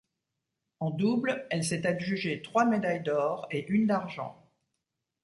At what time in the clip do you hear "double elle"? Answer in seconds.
0.89-1.63